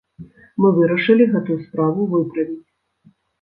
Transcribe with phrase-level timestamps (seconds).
[0.63, 2.59] Мы вырашылі гэтую справу выправіць!